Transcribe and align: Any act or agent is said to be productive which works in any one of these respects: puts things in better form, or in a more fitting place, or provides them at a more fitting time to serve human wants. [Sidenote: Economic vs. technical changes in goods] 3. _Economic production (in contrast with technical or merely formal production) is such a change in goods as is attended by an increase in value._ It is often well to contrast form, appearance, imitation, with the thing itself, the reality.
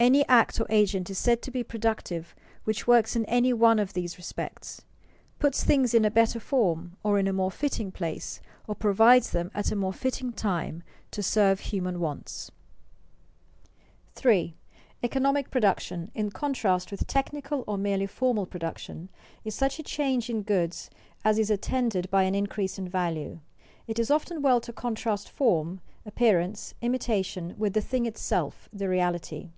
Any 0.00 0.26
act 0.28 0.58
or 0.60 0.66
agent 0.70 1.08
is 1.10 1.18
said 1.18 1.40
to 1.42 1.50
be 1.50 1.62
productive 1.62 2.34
which 2.64 2.86
works 2.86 3.16
in 3.16 3.24
any 3.26 3.52
one 3.52 3.78
of 3.78 3.92
these 3.92 4.16
respects: 4.18 4.82
puts 5.38 5.62
things 5.62 5.94
in 5.94 6.02
better 6.10 6.40
form, 6.40 6.96
or 7.02 7.18
in 7.18 7.26
a 7.28 7.32
more 7.34 7.50
fitting 7.50 7.92
place, 7.92 8.40
or 8.66 8.74
provides 8.74 9.30
them 9.30 9.50
at 9.54 9.70
a 9.70 9.76
more 9.76 9.92
fitting 9.92 10.32
time 10.32 10.82
to 11.10 11.22
serve 11.22 11.60
human 11.60 12.00
wants. 12.00 12.50
[Sidenote: 14.14 14.54
Economic 15.02 15.50
vs. 15.50 15.60
technical 15.60 15.96
changes 16.02 16.02
in 16.02 16.02
goods] 16.02 16.10
3. 16.10 16.10
_Economic 16.10 16.10
production 16.10 16.10
(in 16.14 16.30
contrast 16.30 16.90
with 16.90 17.06
technical 17.06 17.64
or 17.66 17.78
merely 17.78 18.06
formal 18.06 18.46
production) 18.46 19.10
is 19.44 19.54
such 19.54 19.78
a 19.78 19.82
change 19.82 20.28
in 20.28 20.42
goods 20.42 20.90
as 21.24 21.38
is 21.38 21.50
attended 21.50 22.10
by 22.10 22.24
an 22.24 22.34
increase 22.34 22.78
in 22.78 22.88
value._ 22.88 23.40
It 23.86 23.98
is 23.98 24.10
often 24.10 24.42
well 24.42 24.60
to 24.62 24.72
contrast 24.72 25.28
form, 25.30 25.80
appearance, 26.04 26.74
imitation, 26.80 27.54
with 27.58 27.74
the 27.74 27.82
thing 27.82 28.06
itself, 28.06 28.68
the 28.72 28.88
reality. 28.88 29.50